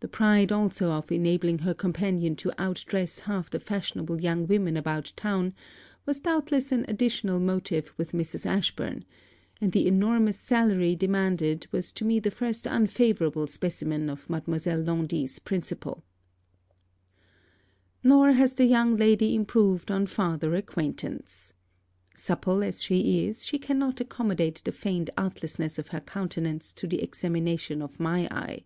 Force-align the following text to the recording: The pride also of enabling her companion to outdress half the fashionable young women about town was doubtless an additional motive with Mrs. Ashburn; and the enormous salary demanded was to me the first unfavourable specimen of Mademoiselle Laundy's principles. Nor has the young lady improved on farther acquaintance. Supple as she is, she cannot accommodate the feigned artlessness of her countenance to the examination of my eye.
The 0.00 0.08
pride 0.08 0.52
also 0.52 0.90
of 0.90 1.12
enabling 1.12 1.58
her 1.58 1.74
companion 1.74 2.34
to 2.36 2.48
outdress 2.58 3.20
half 3.20 3.50
the 3.50 3.60
fashionable 3.60 4.18
young 4.18 4.46
women 4.46 4.74
about 4.74 5.12
town 5.16 5.52
was 6.06 6.18
doubtless 6.18 6.72
an 6.72 6.86
additional 6.88 7.38
motive 7.38 7.92
with 7.98 8.12
Mrs. 8.12 8.46
Ashburn; 8.46 9.04
and 9.60 9.72
the 9.72 9.86
enormous 9.86 10.38
salary 10.38 10.96
demanded 10.96 11.66
was 11.72 11.92
to 11.92 12.06
me 12.06 12.18
the 12.18 12.30
first 12.30 12.64
unfavourable 12.64 13.46
specimen 13.46 14.08
of 14.08 14.30
Mademoiselle 14.30 14.80
Laundy's 14.80 15.38
principles. 15.38 16.00
Nor 18.02 18.32
has 18.32 18.54
the 18.54 18.64
young 18.64 18.96
lady 18.96 19.34
improved 19.34 19.90
on 19.90 20.06
farther 20.06 20.54
acquaintance. 20.54 21.52
Supple 22.14 22.62
as 22.64 22.82
she 22.82 23.26
is, 23.28 23.46
she 23.46 23.58
cannot 23.58 24.00
accommodate 24.00 24.62
the 24.64 24.72
feigned 24.72 25.10
artlessness 25.18 25.78
of 25.78 25.88
her 25.88 26.00
countenance 26.00 26.72
to 26.72 26.86
the 26.86 27.02
examination 27.02 27.82
of 27.82 28.00
my 28.00 28.20
eye. 28.30 28.64